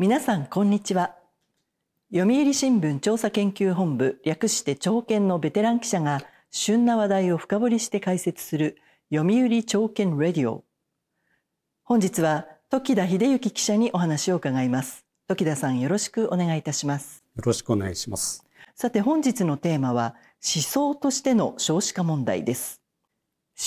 [0.00, 1.14] 皆さんこんにちは。
[2.10, 8.78] 読売新聞調査研究本部略して朝見のベテラン記者が旬な話題を深掘りして解説する
[9.12, 10.64] 読売朝見レディオ。
[11.84, 15.04] 本日は時田秀幸記者にお話を伺います。
[15.28, 17.22] 時田さんよろしくお願いいたします。
[17.36, 18.42] よろしくお願いします。
[18.74, 22.80] さて本日のテーマは思想としての少子化問題です。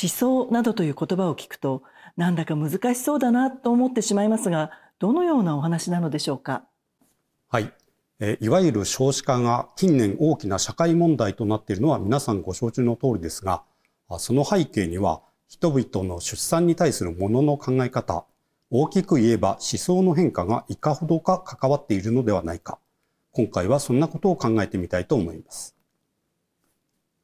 [0.01, 1.83] 思想などという言葉を聞くと
[2.17, 4.71] なんだか難しそうだなと思ってしまいますが
[5.03, 6.63] どのようなお話なのでしょうか？
[7.49, 7.73] はい
[8.39, 13.63] いわゆる少子化が近年大きな社会問題となっているのは皆さんご承知の通りですが、
[14.17, 18.23] その背景には人々の出産に対するものの考え方、
[18.69, 22.79] 大きく言えば思想の変化がいかほどか関わっているのではないか。
[23.33, 25.75] 今回はそんなことを考えてみたいと思います。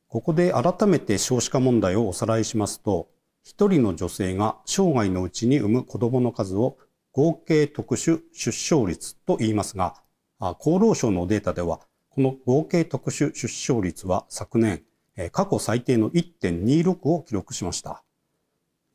[0.10, 3.08] ここで改めて少子化問題をおさらいしますと、
[3.42, 6.78] 一人の女性が生涯のうちに産む子供の数を
[7.12, 9.96] 合計特殊出生率と言いますが、
[10.40, 14.84] 厚労省のデータでは、この合計特殊出生率は昨年、
[15.32, 18.04] 過去最低の1.26を記録しました。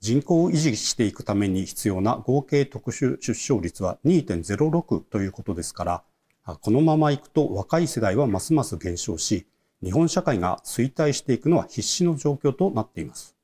[0.00, 6.04] 人口を維持していくために必要な合計特殊出生率は2.06ということですから、
[6.60, 9.46] このままいくと若い世代はますます減少し、
[9.82, 13.34] 日本社会が衰退していくのは必至の状況となっています。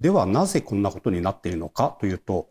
[0.00, 2.48] ではなぜこんなことになっているのかというと、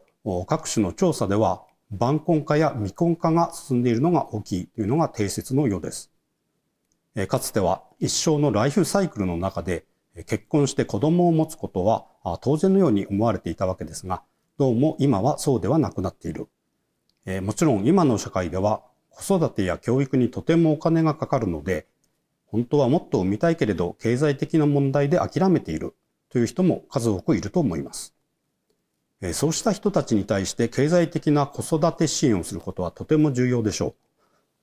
[0.48, 6.12] 各種の調査では晩婚化や未婚化が進んでいるのが大きいというのが定説のようです。
[7.28, 9.86] かつては一生のライフサイクルの中で
[10.28, 12.06] 結婚して子供を持つことは
[12.42, 14.22] 当然のように思われていたわけですが、
[14.58, 16.48] どうも今はそうではなくなっている。
[17.42, 21.88] もちろん今の社会では子育てや教育にとてもお金がかかるので、
[22.46, 25.96] 本当はもっと産みたいけれど経済的な問題で諦めている
[26.30, 28.14] という人も数多くいると思います。
[29.34, 33.96] そうした人たちに対して経済的な子育て支援をすることはとても重要でしょう。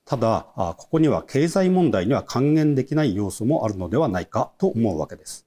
[0.07, 5.47] ただ、ここには経済問題には還元できない要素もあるのではないかと思うわけです。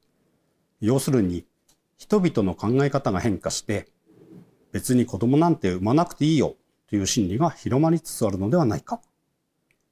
[0.82, 1.46] 要するに、
[1.98, 3.88] 人々の考え方が変化して、
[4.72, 6.56] 別に子供なんて産まなくていいよ
[6.88, 9.02] という心理が広まりつつあるのではないか。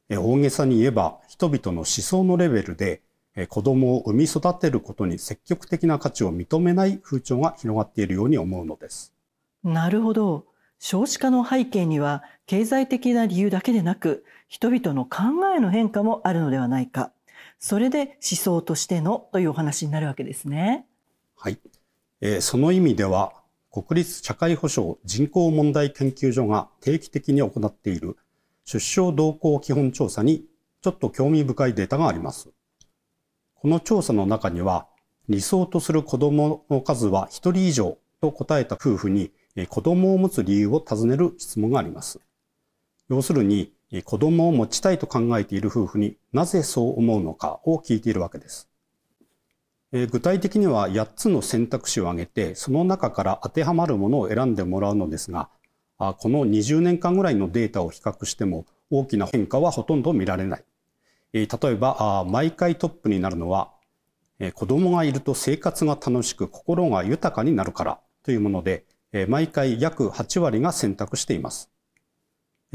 [0.09, 3.01] 大げさに言えば、人々の思想のレベルで
[3.49, 9.13] 子供を産み育てることに積極的な価値を認めない風潮が広がっているように思うのです。
[9.63, 10.45] なるほど。
[10.79, 17.11] 少子化の背景には経済的な理由だけでなく人々の考えの変化もあるのではないか。
[17.59, 20.85] それで思想としてのというお話になるわけですね。
[21.35, 21.59] はい。
[22.21, 23.33] えー、その意味では
[23.71, 28.17] 国立社会保障人口問題研究所が定期的に行っている
[28.65, 30.45] 出生動向基本調査に
[30.81, 32.49] ちょっと興味深いデータがあります。
[33.55, 34.87] この調査の中には、
[35.29, 39.31] 理想とする子供の数は1人以上と答えた夫婦に
[39.65, 42.19] 子供を持つ理由を尋ねる質問があります。
[43.09, 43.73] 要するに、
[44.03, 48.69] 子供を持ちたいと考えている夫婦になぜそう思うのかを聞いているわけです。
[49.91, 55.49] 具体的には8つの選択肢を挙げて、その中から当てはまるものを選んでもらうのですが、
[55.97, 60.65] この20年間ぐらいのデータを比較しても大きな変化はほとんど見られない。
[61.31, 63.71] 例えば、毎回トップになるのは、
[64.53, 68.85] 子供がいると生活が楽しく心が豊かになるからというもので、
[69.27, 71.71] 毎回約8割が選択しています。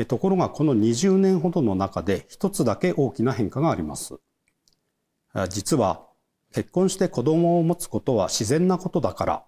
[0.08, 4.14] ところがこの20年ほどの中で一つだけ大きな変化があります。
[5.48, 6.06] 実は
[6.54, 9.44] 結婚して子供を持つことは自然なことだから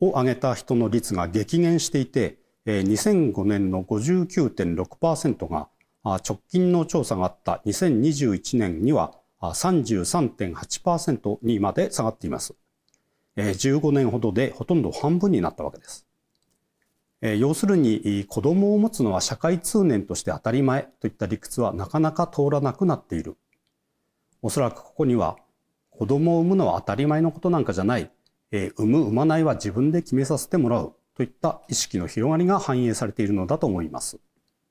[0.00, 5.68] を挙げた人の率が激減していて、2005年の59.6%が
[6.04, 12.54] 直近の調査があった2021年には33.8%にまで下がっています。
[13.36, 16.06] 15年ほどでほとんど半分になったわけです。
[17.22, 23.36] 要するに子供を持つのは社会通念として当たり前といった理屈はなかなか通らなくなっている。
[24.42, 25.36] おそらくここには
[25.90, 28.10] 子供を産むのは当たり前のことなんかじゃない、
[28.50, 34.18] 産む産まないは自分で決めさせてもらうといった意識の広がりが反映されているのだと思います。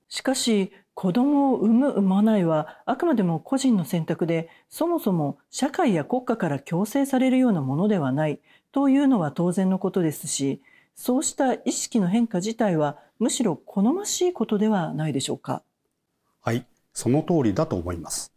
[0.10, 8.42] しかし子供を産む産まないはあくまでも個人の選択でそもそも社会や国家から強制されるようなものではない
[8.74, 10.62] というのは当然のことですし
[11.04, 15.64] そうした意識の変化自体はむしろ好ましいことではないでしょうか？
[16.42, 16.64] はい
[16.94, 18.32] その通りだと思います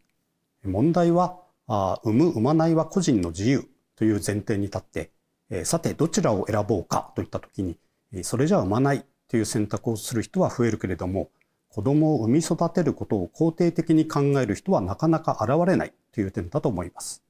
[0.65, 5.11] 問題はあ産む産まないは個人の自由という前提に立って、
[5.51, 7.77] え、さてどちらを選ぼうかといった時に
[8.25, 11.29] それじゃ産まないという選択をする人は増えるけれども
[11.69, 17.24] 子供を産み育てることを肯定的に考える人はなかなか現れないという点だと思います。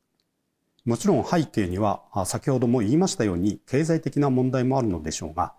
[0.85, 5.55] もちろん背景には先ほども言いましたように経済的な問題もあるのでしょうが、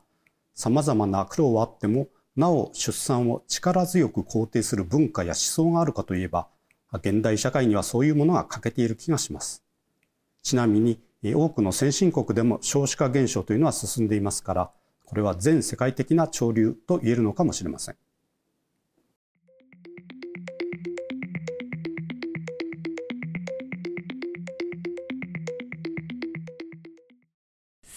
[0.53, 6.47] 様々な苦労はあってもなお出産を力強く肯定する文化や思想があるかといえば、
[6.93, 9.63] 現代社会にはそういうものが欠けている気がします。
[10.43, 10.99] ちなみに
[11.33, 14.71] 多くの先進国でも少子化現象というのは進んでいますから、
[15.05, 17.95] これは全世界的な潮流と言えるのかもしれません。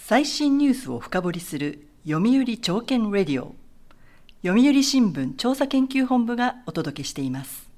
[0.09, 3.53] 最新ニュースを深掘りする読売朝券レディオ。
[4.43, 7.69] 読売新聞調査研究本部がお届けしています。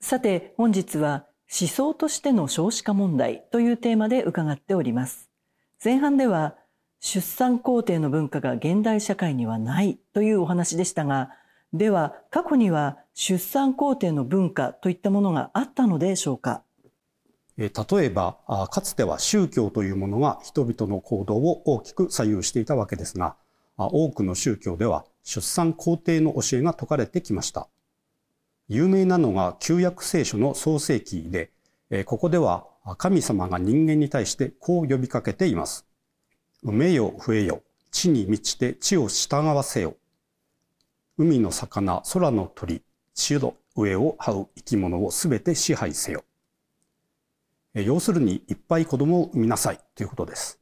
[0.00, 5.30] さて本日は思想としての少子化問題というテーマで伺っております。
[5.84, 6.54] 前半では
[7.00, 11.30] 出産工程の文化が現代社会にはないというお話でしたが
[11.72, 16.62] では過去には出産工程の文化といったものがあったのでしょうか。
[17.56, 17.70] 例
[18.04, 18.38] えば
[18.70, 23.36] かつては宗教というものが人々の行動を大きく左右していたわけですが
[23.76, 27.68] 多くの宗教では出産皇帝の教えが説かれてきました。
[28.68, 31.50] 有名なのが旧約聖書の創世記で
[32.04, 32.66] ここでは
[32.96, 35.86] 神様が人間に対してこう呼びかけています。
[36.64, 39.96] 埋めよ増えよ地に満ちて地を従わせよ
[41.18, 42.82] 海の魚空の鳥
[43.14, 46.24] 地の上を這う生き物をすべて支配せよ。
[47.74, 50.60] 要するにいっぱい子供を産みなさいということです。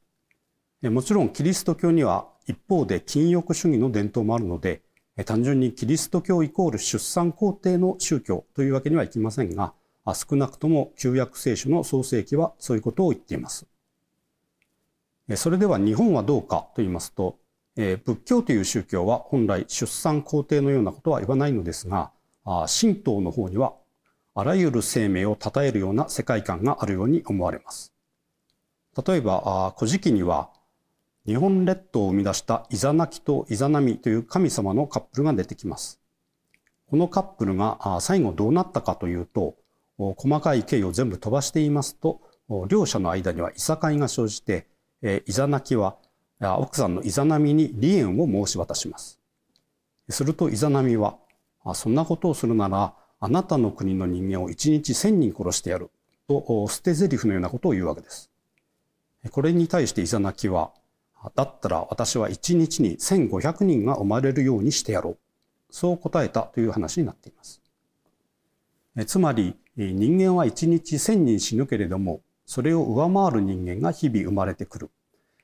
[0.83, 4.81] もちろんキリスト教には一方で禁欲主義の伝統もあるので、
[5.25, 9.73] 単純にキリスト教イコール出産皇帝の宗教というわけにはいきませんが、
[10.15, 13.67] 少なくとも旧約聖書の創世記はそういうことを言っています。
[15.35, 17.37] それでは日本はどうかと言いますと、
[17.75, 22.11] 仏教という宗教は本来出産皇帝のようなことは言わないのですが、
[22.43, 23.73] 神道の方には
[24.33, 27.93] あらゆる生命を称えるような世界観があるように思われます。
[29.05, 30.49] 例えば、古事記には、
[31.25, 35.99] 日本列島を生み出したイザナキとイザナミという神様のカップルが出てきます。
[36.89, 39.55] このカップルが最後どうなったかというと、
[39.97, 42.21] 細かい経緯を全部飛ばしていますと、
[42.67, 44.67] 両者の間にはいさかいが生じて、
[45.25, 45.97] イザナキは
[46.39, 49.19] 奥さんのイザナミに離縁を申し渡します。
[50.09, 51.17] するとイザナミは、
[51.75, 55.91] そんなことをするならあなたの国の人間を一日千人殺してやる
[56.27, 58.31] と捨て台詞のようなことを言うわけです。
[59.29, 60.71] これに対してイザナキは、
[61.35, 65.17] だったら私は一日に1500人が生まれるようにしてやろう。
[65.69, 67.61] そう答えたという話になっています。
[69.05, 74.89] つまり人間は一日1000人死ぬけれども、それを上回る人間が日々生まれてくる。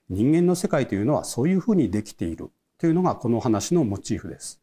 [0.10, 2.50] 人間の世界というのはそういうふうにできている
[2.80, 4.60] というのがこの話のモチーフです。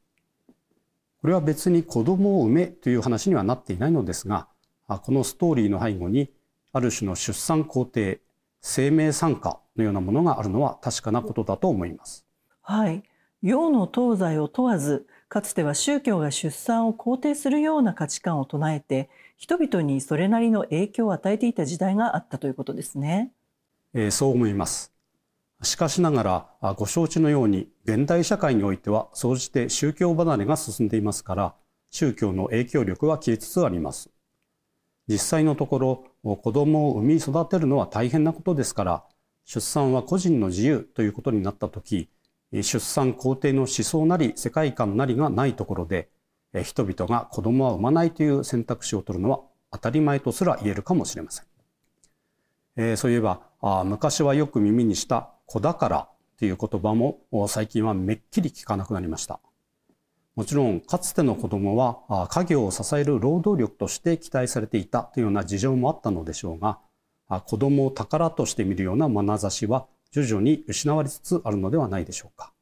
[1.25, 4.47] これは別に子供を産めという話にはなっていないのですが、
[4.87, 6.31] このストーリーの背後に
[6.71, 8.17] ある種の出産工程、
[8.61, 12.27] 生命参加のようなものがあるのは確かなことだと思います。
[12.61, 13.05] はい。
[13.41, 23.33] 洋の東西を問わず、かつては宗教が出産を肯定するような価値観を唱えて、人々にそれなりの影響を与えていた時代があったということですね。
[23.95, 24.94] えー、そう思います。
[25.65, 26.23] しかしなが
[26.61, 31.55] らご承知のように現代社会においては総じて宗教離れが進んでいますから
[31.91, 34.11] 宗教の影響力は消えつつあります。
[35.07, 35.79] 実際のとこ
[36.23, 39.05] ろ子供を産み育てるのは大変なことですから
[39.45, 42.09] 出産は個人の自由ということになった時
[42.53, 46.09] 出産肯定の思想なり世界観なりがないところで
[46.63, 49.41] 人々が子供は産まないという選択肢を取るのは
[49.73, 51.47] 当たり前とすら言えるかもしれません。
[52.77, 56.09] えー、そういえばあ昔はよく耳にした子宝
[56.39, 59.41] という言葉も最近はめっきり聞かなくなりました。
[60.35, 66.81] もちろんかつての子供は家業を支える労働力として期待されていたというような事情もあったのでしょうが
[67.47, 72.53] 子供を宝として見るような眼差しは徐々に失われつつあるのではないでしょうか。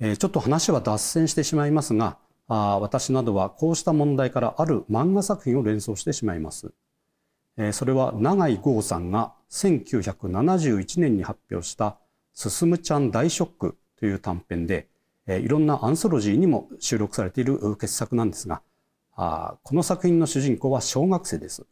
[0.00, 2.16] え、ちょっと話は脱線してしまいますが
[2.48, 6.72] あ私などはこうした問題からある漫画作品を連想してしまいます。
[7.72, 11.98] それは永井豪さんが1971年に発表した
[12.32, 14.88] 「すむちゃん大ショック」という短編で
[15.26, 18.62] いろんなアンソロジーにも収録されている傑作なんですが
[19.14, 21.66] この作品の主人公は小学生です。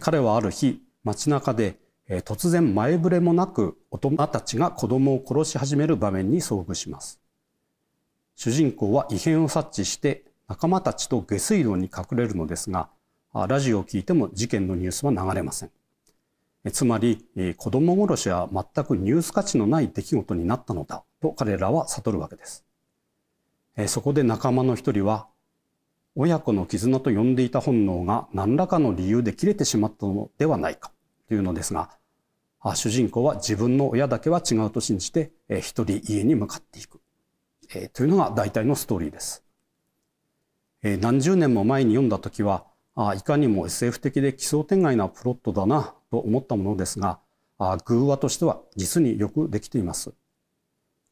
[0.00, 1.78] 彼はある日街中で
[2.08, 7.20] 突然前触れもなく大人たちが子供を殺し始める場面に遭遇します。
[8.34, 12.90] 主人公は異変を察知して仲間たちと下水道に隠れるのですが
[13.32, 15.70] ラジオを聞いても事件のニュースは流れません。
[16.72, 17.26] つまり、
[17.56, 22.66] 子供殺しは全くニュース価値のない出来事になったのだと彼らは悟るわけです。
[23.86, 25.28] そこで仲間の一人は、
[26.16, 30.92] 親子の絆と呼んでいた本能が何らかの理由で切れてしまったのではないか
[31.28, 31.96] というのですが、
[32.74, 37.00] 主人公は自分の親だけは違うと信じて、一人家に向かっていく。
[37.94, 39.44] というのが大体のストーリーです。
[40.82, 42.66] 何十年も前に読んだ時は
[43.16, 47.18] いかにも SF 的で奇想天外なプロットだなと思ったものですが
[47.58, 50.12] あ偶話としては実によくできています。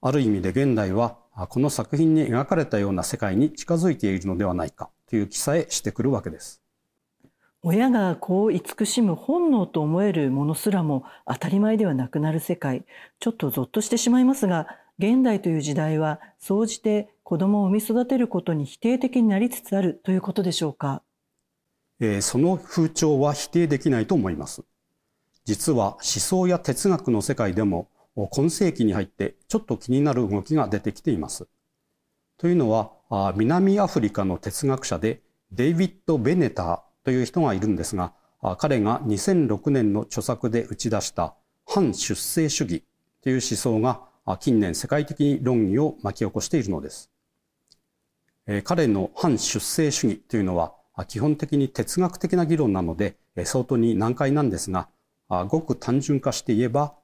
[0.00, 6.62] ある意味で現代はこの作品に描かれたような世界に近づいているのではないかという気さえしてくるわけです。
[7.62, 12.84] 親が子を慈しむ本能と思えるものすらも当たり前ではなくなる世界
[13.18, 14.68] ちょっとゾッとしてしまいますが
[15.00, 21.02] 現代という時代は総じて子供を産み育てることに否定的になりつつあるということでしょうか、
[21.98, 24.62] えー、その風潮は否定できないと思います
[25.48, 27.88] 実は思想や哲学の世界でも
[28.32, 31.48] 今世紀に入ってちょっと気になる動きが出てきています
[32.36, 38.12] というのは南アフリカの哲学者でデイビッド・ベネターという人がいるんですが、
[38.58, 41.34] 彼が2006年の著作で打ち出した
[41.66, 42.84] 反出生主義
[43.22, 44.02] という思想が
[44.40, 47.10] 近年世界的に論議を巻き起こしているのです。
[48.64, 50.74] 彼の反出生主義というのは
[51.06, 54.90] 基本的に哲学的な議論なので相当に難解なんですが、
[55.28, 56.94] ごく単純化して言えば、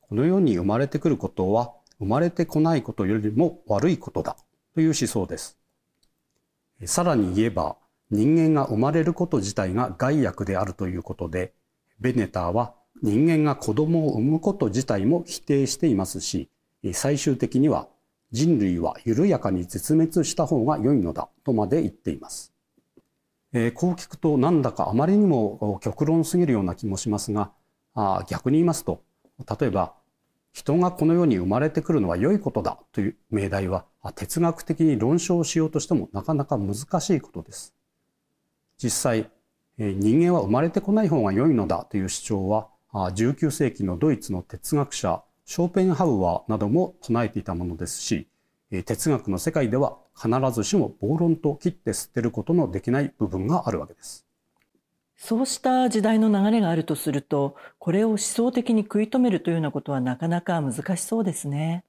[0.00, 4.36] この世に生まれてくることは生まれてこないことよりも悪いことだ
[4.74, 5.58] という思想です。
[6.84, 7.76] さらに言えば、
[8.10, 11.52] 人間が生まれること自体が害悪であるということで、
[12.00, 16.50] ベネターは人間が子供を産むこと自体も否定していますし、
[16.92, 17.88] 最終的には
[18.30, 22.52] 人類は緩やかに絶滅した方が良いのだとまで言っています。
[23.52, 27.52] え、こう聞くとなんだかあまりにも極論すぎるような気もしますが、
[27.94, 29.02] あ逆に言いますと、
[29.58, 29.94] 例えば
[30.52, 33.84] 人がこの世に生まれてくるのは良いことだという命題は
[34.14, 37.74] 哲学的に論証しようとしてもなかなか難しいことです。
[38.78, 39.30] 実際
[39.78, 48.28] 人間は生まれてこない方が良いのだという主張は19世紀のドイツの哲学者ショーペンハウアーなども唱えていたものですし
[48.86, 54.24] 哲学の世界では必ずしも暴論と切って捨てることのできない部分があるわけです。
[55.26, 61.82] そうした時代の流れがあるとするとこれを思想的に食い止めるというようなことはなかなか難しそうですね。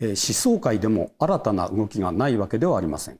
[0.00, 3.18] 思想界でも新たな動きがないわけではありません。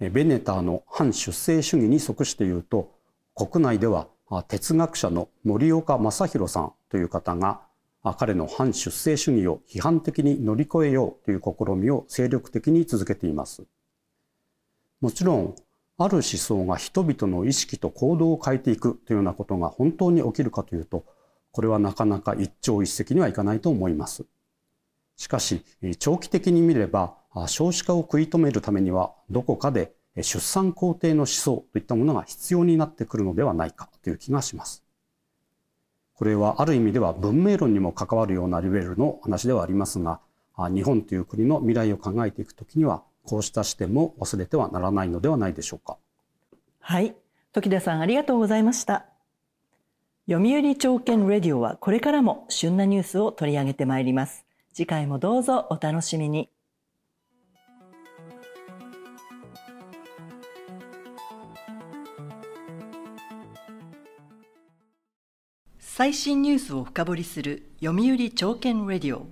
[0.00, 2.94] ベネターの反出生主義に即して言うと
[3.34, 4.08] 国内では
[4.48, 7.60] 哲学者の森岡正弘さんという方が
[8.16, 13.64] 彼の反出生主義を批判的に乗り越えようという試みを精力的に続けています。
[15.02, 15.54] もちろん
[15.96, 21.04] ある思想が人々の意識と行動を変えていくというようなことが本当に起きるかというと
[21.52, 24.24] これはなかなか一朝一夕にはいかないと思います。
[25.16, 25.64] しかし
[26.00, 27.14] 長期的に見れば
[27.46, 34.84] 少子化を食い止めるためにはどこかで出産肯定の思想といったものが必要になってくるのではないかという気がします。
[36.14, 40.20] これはある意味では文明論にも関わるようなレベルの話ではありますが、
[40.56, 45.96] 日本という国の未来を考えていくときには、こうした視点も忘れてはならないのではないでしょうか。
[46.80, 47.14] はい。
[47.52, 49.06] 時田さんありがとうございました。
[50.28, 54.44] 読売朝券レディオはこれからも旬なニュースを取り上げてまいります。
[54.72, 56.50] 次回もどうぞお楽しみに。
[65.78, 69.28] 最新ニュースを深掘りする読売朝券レディオ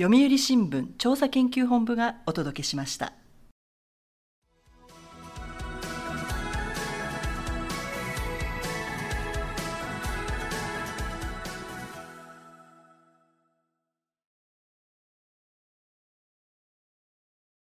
[0.00, 3.17] 読売新聞調査研究本部がお届けしました。